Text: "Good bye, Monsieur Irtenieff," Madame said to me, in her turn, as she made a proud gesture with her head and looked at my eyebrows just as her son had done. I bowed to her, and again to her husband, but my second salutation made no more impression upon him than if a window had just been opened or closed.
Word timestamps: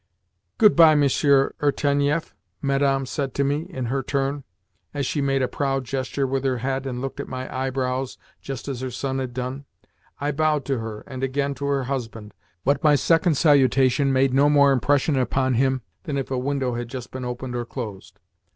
"Good 0.57 0.75
bye, 0.75 0.95
Monsieur 0.95 1.53
Irtenieff," 1.61 2.33
Madame 2.59 3.05
said 3.05 3.35
to 3.35 3.43
me, 3.43 3.67
in 3.69 3.85
her 3.85 4.01
turn, 4.01 4.43
as 4.95 5.05
she 5.05 5.21
made 5.21 5.43
a 5.43 5.47
proud 5.47 5.83
gesture 5.83 6.25
with 6.25 6.43
her 6.43 6.57
head 6.57 6.87
and 6.87 6.99
looked 7.01 7.19
at 7.19 7.27
my 7.27 7.45
eyebrows 7.55 8.17
just 8.41 8.67
as 8.67 8.81
her 8.81 8.89
son 8.89 9.19
had 9.19 9.31
done. 9.31 9.65
I 10.19 10.31
bowed 10.31 10.65
to 10.65 10.79
her, 10.79 11.01
and 11.05 11.23
again 11.23 11.53
to 11.53 11.67
her 11.67 11.83
husband, 11.83 12.33
but 12.65 12.83
my 12.83 12.95
second 12.95 13.35
salutation 13.37 14.11
made 14.11 14.33
no 14.33 14.49
more 14.49 14.71
impression 14.71 15.15
upon 15.19 15.53
him 15.53 15.83
than 16.05 16.17
if 16.17 16.31
a 16.31 16.37
window 16.39 16.73
had 16.73 16.87
just 16.87 17.11
been 17.11 17.23
opened 17.23 17.55
or 17.55 17.63
closed. 17.65 18.17